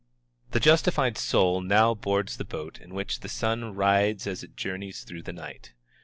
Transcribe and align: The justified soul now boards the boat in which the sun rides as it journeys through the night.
The 0.49 0.59
justified 0.59 1.15
soul 1.15 1.61
now 1.61 1.93
boards 1.93 2.37
the 2.37 2.43
boat 2.43 2.79
in 2.81 2.95
which 2.95 3.19
the 3.19 3.29
sun 3.29 3.75
rides 3.75 4.25
as 4.25 4.43
it 4.43 4.57
journeys 4.57 5.03
through 5.03 5.21
the 5.21 5.31
night. 5.31 5.73